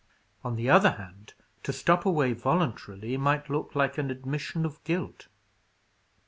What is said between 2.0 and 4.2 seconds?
away voluntarily, might look like an